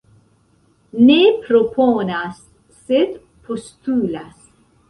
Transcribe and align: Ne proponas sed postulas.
Ne 1.09 1.17
proponas 1.43 2.41
sed 2.81 3.15
postulas. 3.47 4.37